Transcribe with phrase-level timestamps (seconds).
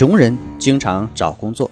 [0.00, 1.70] 穷人经常找工作，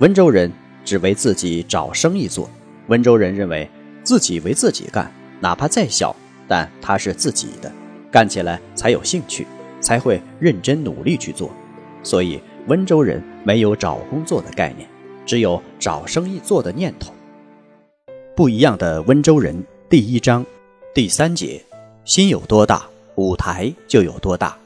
[0.00, 0.50] 温州人。
[0.84, 2.50] 只为自己找生意做，
[2.88, 3.70] 温州人认为
[4.02, 6.12] 自己为自己干，哪怕再小，
[6.48, 7.70] 但他是自己的，
[8.10, 9.46] 干起来才有兴趣，
[9.80, 11.52] 才会认真努力去做。
[12.02, 14.88] 所以温州人没有找工作的概念，
[15.24, 17.14] 只有找生意做的念头。
[18.34, 20.44] 不一样的温州人第一章
[20.92, 21.64] 第三节：
[22.04, 22.82] 心有多大，
[23.14, 24.58] 舞台就有多大。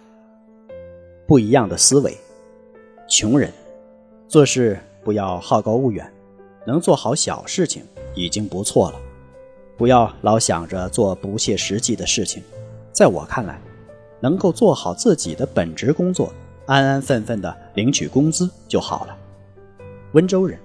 [1.26, 2.16] 不一样的思维，
[3.08, 3.52] 穷人
[4.28, 4.78] 做事。
[5.04, 6.04] 不要好高骛远，
[6.66, 7.84] 能做好小事情
[8.16, 9.00] 已经不错了。
[9.76, 12.42] 不要老想着做不切实际的事情。
[12.90, 13.60] 在我看来，
[14.18, 16.32] 能够做好自己的本职工作，
[16.66, 19.16] 安安分分的领取工资就好了。
[20.10, 20.58] 温州人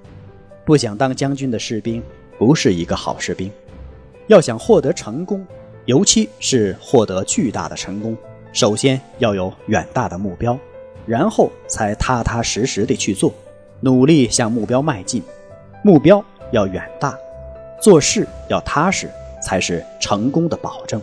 [0.65, 2.01] 不想当将军的士兵
[2.39, 3.51] 不是一个好士兵。
[4.25, 5.45] 要想获得成功，
[5.85, 8.17] 尤其是获得巨大的成功，
[8.51, 10.57] 首先要有远大的目标，
[11.05, 13.33] 然后才踏踏实实的去做。
[13.79, 15.23] 努力向目标迈进，
[15.83, 17.17] 目标要远大，
[17.81, 19.09] 做事要踏实，
[19.41, 21.01] 才是成功的保证。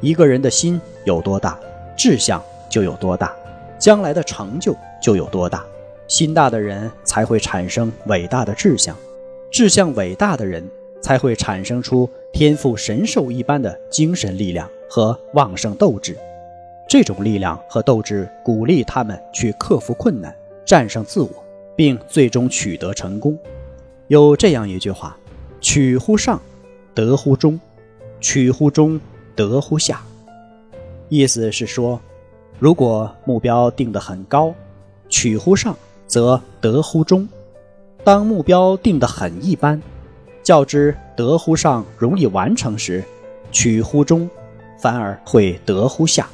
[0.00, 1.58] 一个人的心有多大，
[1.94, 3.34] 志向就有多大，
[3.78, 5.62] 将来的成就就有多大。
[6.08, 8.96] 心大的人才会产生伟大的志向，
[9.50, 10.66] 志向伟大的人
[11.02, 16.16] 才会产生出天赋神兽一般的精神力量和旺盛斗志。
[16.88, 21.46] 这种力量和斗志鼓励他们去克服困难，战胜自我。
[21.76, 23.38] 并最终取得成功。
[24.08, 25.16] 有这样一句话
[25.60, 26.40] ：“取乎上，
[26.94, 27.60] 得乎中；
[28.18, 28.98] 取乎中，
[29.36, 30.00] 得乎下。”
[31.10, 32.00] 意思是说，
[32.58, 34.54] 如果目标定得很高，
[35.08, 35.76] 取乎上，
[36.06, 37.28] 则得乎中；
[38.02, 39.80] 当目标定得很一般，
[40.42, 43.04] 较之得乎上容易完成时，
[43.52, 44.30] 取乎中，
[44.80, 46.26] 反而会得乎下。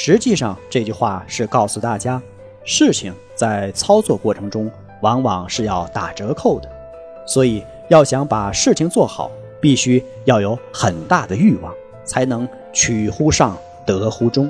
[0.00, 2.22] 实际上，这句话是告诉大家。
[2.64, 4.70] 事情在操作过程中
[5.02, 6.70] 往往是要打折扣的，
[7.26, 9.28] 所以要想把事情做好，
[9.60, 14.48] 必须要有很大的欲望，才能取乎上得乎中。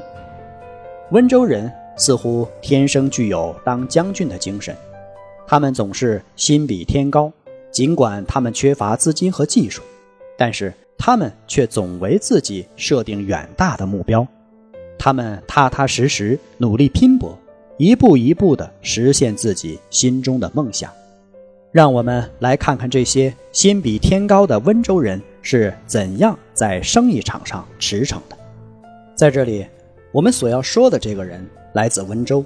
[1.12, 4.76] 温州人似乎天生具有当将军的精神，
[5.46, 7.32] 他们总是心比天高，
[7.70, 9.80] 尽管他们缺乏资金和技术，
[10.36, 14.26] 但是他们却总为自己设定远大的目标，
[15.08, 17.34] 他们踏踏实实努力拼搏。
[17.78, 20.92] 一步一步地实现自己心中的梦想，
[21.72, 28.36] 让我们来看看这些心比天高的温州人是怎样在生意场上驰骋的。
[29.14, 29.66] 在这里，
[30.12, 31.42] 我们所要说的这个人
[31.72, 32.44] 来自温州，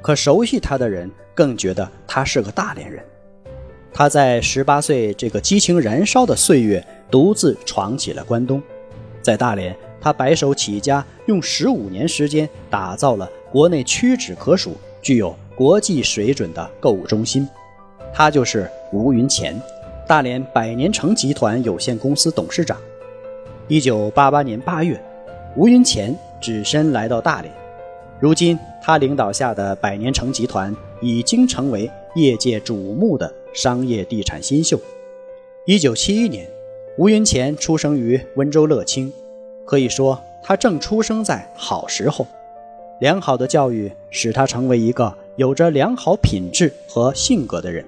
[0.00, 3.02] 可熟悉他的人更觉得他是个大连人。
[3.92, 8.62] 他在十八岁这个激情燃烧的岁月，独自闯起了关东，
[9.20, 13.30] 在大连，他白手起家，用十五年时间打造了。
[13.50, 17.48] 国内屈指可数、具有国际水准的购物中心，
[18.12, 19.58] 他就是吴云前，
[20.06, 22.76] 大连百年城集团有限公司董事长。
[23.66, 25.02] 一九八八年八月，
[25.56, 27.52] 吴云前只身来到大连。
[28.20, 34.78] 如今，他领导下的百年城集团已经成为业界瞩目的商业地产新秀。
[35.66, 36.48] 一九七一年，
[36.96, 39.12] 吴云前出生于温州乐清，
[39.68, 42.26] 可以说他正出生在好时候。
[43.00, 47.84] 良好的教育使他成为一个有着良好品质和性格的人。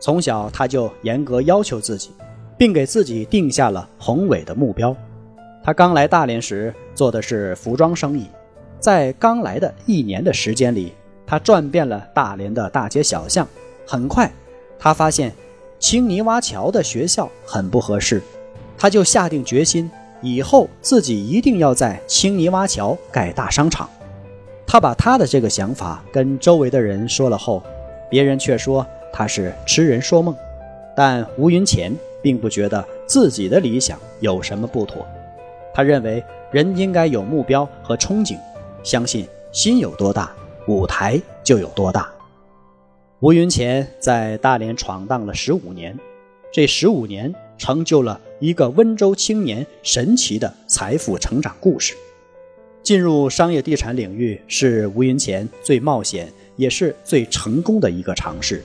[0.00, 2.10] 从小他就严格要求自己，
[2.58, 4.94] 并给自己定下了宏伟的目标。
[5.62, 8.26] 他刚来大连时做的是服装生意，
[8.80, 10.92] 在刚来的一年的时间里，
[11.24, 13.46] 他转遍了大连的大街小巷。
[13.86, 14.30] 很快，
[14.80, 15.32] 他发现
[15.78, 18.20] 青泥洼桥的学校很不合适，
[18.76, 19.90] 他就下定决心，
[20.24, 23.88] 以后自己一定要在青泥洼桥盖大商场。
[24.66, 27.62] 他把他的这个想法跟周围的人说了后，
[28.10, 30.34] 别人却说他是痴人说梦。
[30.96, 31.92] 但吴云前
[32.22, 35.06] 并不觉得自己的理想有什么不妥，
[35.74, 38.38] 他认为人应该有目标和憧憬，
[38.82, 40.32] 相信心有多大，
[40.66, 42.10] 舞台就有多大。
[43.20, 45.98] 吴云前在大连闯荡了十五年，
[46.50, 51.94] 这十五年成就了一个温州青年神奇的财富成长故事。
[52.82, 58.62] 进入商业地产领域是吴云前最冒险也是最成功的一个尝试。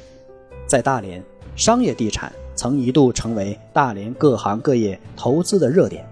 [0.67, 1.23] 在大连，
[1.55, 6.05] 商业地产曾一度成为大连各行各业投资的热点。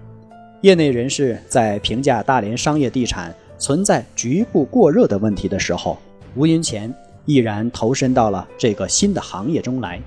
[0.62, 5.98] 业内人士在评价大连商业地产存在局部过热的问题的时候，
[6.34, 6.92] 吴云前
[7.26, 10.00] 毅然投身到了这个新的行业中来。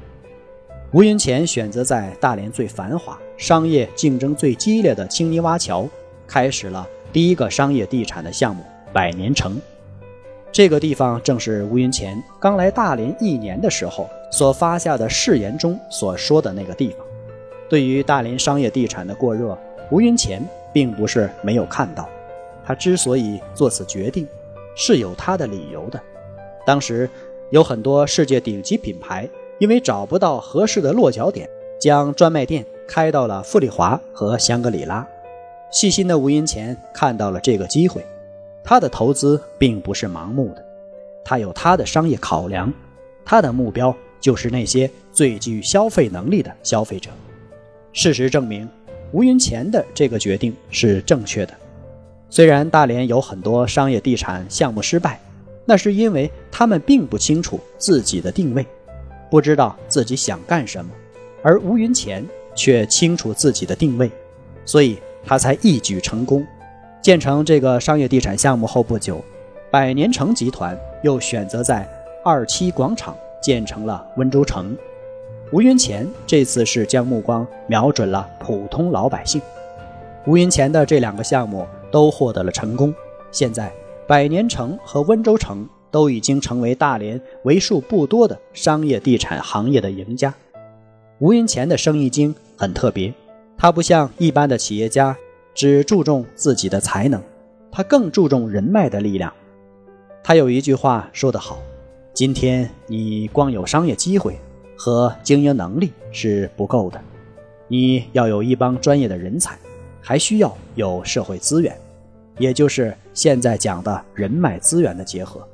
[0.94, 5.88] 吴云前选择在大连最繁华、商业竞争最激烈的青泥洼桥，
[6.28, 6.86] 开始了。
[7.14, 8.62] 第一个商业地产的项目
[8.92, 9.58] 百年城，
[10.52, 16.98] 这个地方正是吴云前刚来大连一年的时候所发下的誓言中所说的那个地方。
[17.70, 19.58] 对于大连商业地产的过热，
[19.92, 22.10] 吴云前并不是没有看到。
[22.66, 24.28] 他之所以做此决定，
[24.76, 25.98] 是有他的理由的。
[26.66, 27.10] 当时
[27.50, 29.28] 有很多世界顶级品牌
[29.62, 31.48] 因为找不到合适的落脚点，
[31.80, 35.08] 将专卖店开到了富丽华和香格里拉。
[35.69, 38.04] 细心的吴云前看到了这个机会，
[38.63, 40.66] 他的投资并不是盲目的，
[41.24, 42.74] 他有他的商业考量，
[43.24, 47.12] 他的目标就是那些最具消费能力的消费者。
[47.94, 48.68] 事实证明，
[49.12, 51.54] 吴云前的这个决定是正确的。
[52.31, 55.19] 虽然大连有很多商业地产项目失败，
[55.66, 58.66] 那是因为他们并不清楚自己的定位，
[59.31, 60.92] 不知道自己想干什么，
[61.42, 62.24] 而吴云前
[62.54, 64.12] 却清楚自己的定位，
[64.63, 65.00] 所以。
[65.24, 66.44] 他才一举成功，
[67.00, 69.24] 建成这个商业地产项目后不久，
[69.69, 71.88] 百年城集团又选择在
[72.25, 74.75] 二七广场建成了温州城。
[75.51, 79.39] 吴云前这次是将目光瞄准了普通老百姓。
[80.25, 82.92] 吴云前的这两个项目都获得了成功，
[83.31, 83.72] 现在
[84.07, 90.34] 百年城和温州城都已经成为大连为数不多的商业地产行业的赢家。
[91.20, 93.14] 吴云前的生意经很特别。
[93.58, 95.16] 他不像一般的企业家，
[95.54, 97.22] 只注重自己的才能，
[97.72, 99.32] 他更注重人脉的力量。
[100.24, 101.62] 他有一句话说得好
[102.12, 104.36] ：“今天你光有商业机会
[104.76, 107.00] 和经营能力是不够的，
[107.68, 109.56] 你要有一帮专业的人才，
[110.02, 111.78] 还需要有社会资源，
[112.40, 115.48] 也就是现在讲的人脉资源的结合。”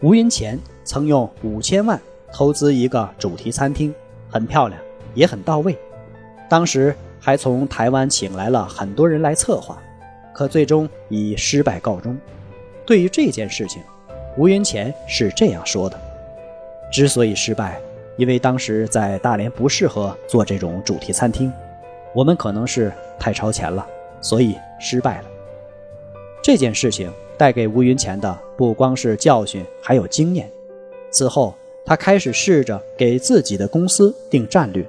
[0.00, 2.00] 吴云前曾用五千万
[2.32, 3.94] 投资一个主题餐厅，
[4.30, 4.80] 很漂亮，
[5.14, 5.76] 也很到位，
[6.48, 6.94] 当时。
[7.18, 9.82] 还从台湾请来了很多人来策划，
[10.32, 12.16] 可最终以失败告终。
[12.84, 13.82] 对于这件事情，
[14.36, 15.98] 吴云前是这样说的
[16.92, 17.80] ：“之所以失败，
[18.16, 21.52] 因为当时在大连不适合做这种主题餐厅，
[22.14, 23.84] 我们可能是太超前了，
[24.20, 25.24] 所以失败了。”
[26.40, 30.50] 这件事情带给吴云前的不光是教训，还有经验。
[31.10, 31.54] 此后，
[31.84, 34.84] 他开始试着给自己的公司定战略，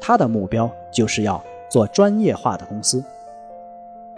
[0.00, 1.44] 他的目标就是要。
[1.70, 3.04] 做专业化的公司，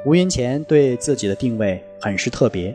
[0.06, 2.72] 吴云前对自己的定位很是特别，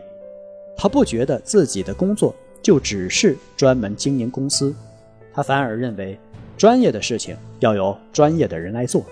[0.76, 4.74] 他不觉得自己的工作就只是专门经营公司，
[5.32, 6.18] 他反而认为
[6.58, 9.02] 专业的事情要由专业的人来做，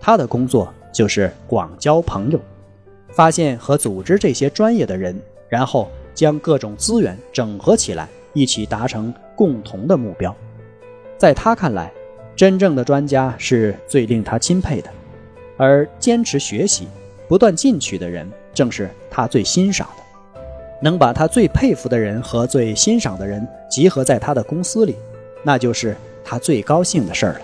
[0.00, 2.40] 他的工作就是广交朋友，
[3.10, 5.16] 发现和组织这些专业的人，
[5.48, 10.34] 然后将各种资源整合起来，一起达成共同的目标。
[11.18, 11.92] 在他看来，
[12.36, 14.90] 真正的专家是最令他钦佩的。
[15.56, 16.88] 而坚持学习、
[17.28, 20.02] 不断进取的人，正是他最欣赏的。
[20.82, 24.96] 能把他最佩服的人和最欣赏的人集合在他的公司里，
[25.42, 27.40] 那就是他最高兴的事儿了。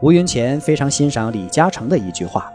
[0.00, 2.50] 吴云前非常欣赏李嘉诚的一句话：“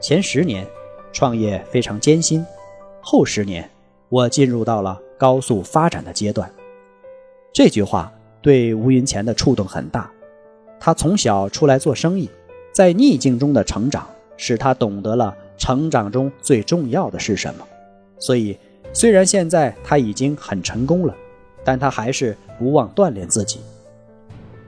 [0.00, 0.64] 前十年
[1.12, 2.46] 创业非常艰辛，
[3.00, 3.68] 后十年
[4.08, 6.50] 我进入到了高速发展的阶段。”
[7.52, 10.10] 这句话对吴云前的触动很大。
[10.78, 12.28] 他从小出来做生意。
[12.72, 17.66] 在逆境中的成长，使他懂得了成长中最重要的是什么。
[18.18, 18.54] 所以，
[18.92, 21.16] 虽然现在他已经很成功了，
[21.64, 23.60] 但他还是不忘锻炼自己。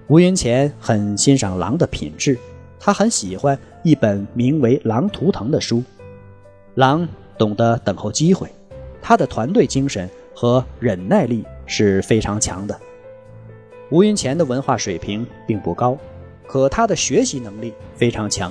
[0.06, 2.38] 吴云前很欣赏狼的品质，
[2.80, 5.82] 他很喜欢一本名为《狼图腾》的书。
[6.76, 8.48] 狼懂得等候机会，
[9.00, 12.78] 他的团队精神和忍耐力是非常强的。
[13.90, 15.96] 吴云前的文化水平并不高。
[16.50, 18.50] 可他的学习能力非常强。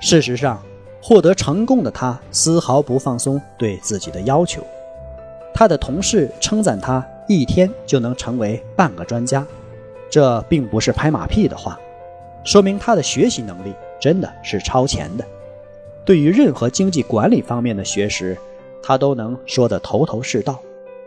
[0.00, 0.62] 事实上，
[1.02, 4.64] 获得成功的他丝毫不放松对自己的要求。
[5.52, 9.44] 他的同事称赞他一天就能成为半个专家，
[10.08, 11.76] 这并不是拍马屁的话，
[12.44, 15.24] 说明他的学习能力真的是超前的。
[16.04, 18.38] 对于任何经济管理方面的学识，
[18.86, 20.60] 他都能说得头头是道。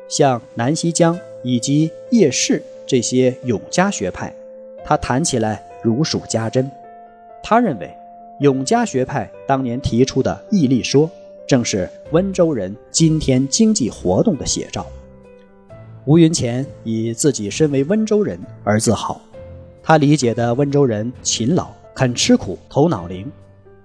[0.09, 4.35] 像南溪江以及叶氏这些永嘉学派，
[4.83, 5.63] 他谈起来。
[5.81, 6.69] 如数家珍。
[7.41, 7.89] 他认为，
[8.41, 11.09] 永嘉学派当年提出的毅力说，
[11.47, 14.85] 正是温州人今天经济活动的写照。
[16.03, 19.21] 吴云潜以自己身为温州人而自豪，
[19.81, 23.31] 他理解的温州人勤劳、肯吃苦、头脑灵，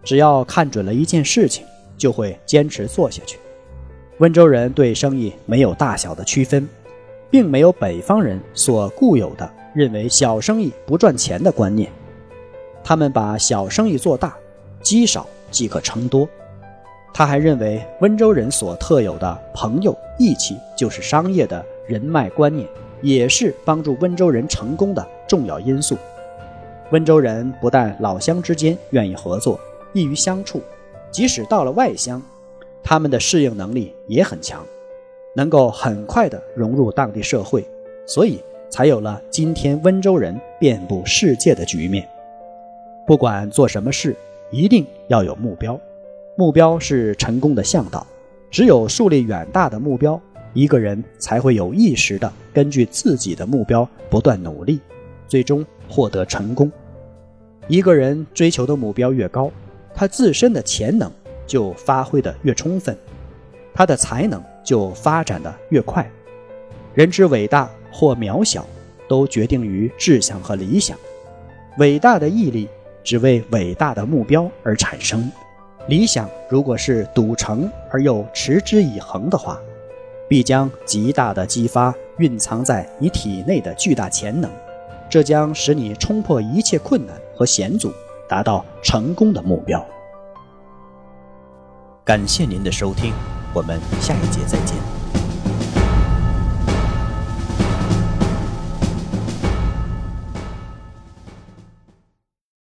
[0.03, 1.65] 只要看准了一件事情，
[1.97, 3.39] 就会坚持做下去。
[4.19, 6.69] 温州人对生意没有大小的区分，
[7.31, 11.91] 并没有北方人所固有的认为小生意不赚钱的观念。
[12.85, 14.37] 他们把小生意做大，
[14.81, 16.29] 积少即可成多。
[17.13, 22.69] 他还认为温州人所特有的朋友义气就是商业的人脉观念，
[23.03, 25.97] 也是帮助温州人成功的重要因素。
[26.93, 29.59] 温州人不但老乡之间愿意合作，
[29.93, 30.63] 易于相处，
[31.11, 32.23] 即使到了外乡。
[32.85, 34.63] 他们的适应能力也很强，
[35.35, 37.67] 能够很快的融入当地社会，
[38.07, 38.39] 所以
[38.69, 42.07] 才有了今天温州人遍布世界的局面。
[43.07, 44.15] 不管做什么事，
[44.51, 45.81] 一定要有目标，
[46.37, 48.07] 目标是成功的向导。
[48.51, 50.21] 只有树立远大的目标，
[50.53, 54.79] 一个人才会有意识的根据自己的目标不断努力，
[55.27, 56.71] 最终获得成功。
[57.67, 59.51] 一个人追求的目标越高，
[59.95, 61.11] 他自身的潜能。
[61.47, 62.97] 就发挥的越充分，
[63.73, 66.09] 他的才能就发展的越快。
[66.95, 68.67] 人之伟大或渺小，
[69.09, 70.97] 都决定于志向和理想。
[71.79, 72.69] 伟大的毅力
[73.03, 75.31] 只为伟大的目标而产生，
[75.89, 79.61] 理想如果是笃诚而又持之以恒的话，
[80.29, 84.51] 必将极大的激发蕴藏在你体内的巨大潜能，
[85.11, 87.93] 这将使你冲破一切困难和险阻，
[88.29, 89.85] 达到成功的目标。
[92.05, 93.15] 感谢您的收听，
[93.55, 95.04] 我们下一节再见。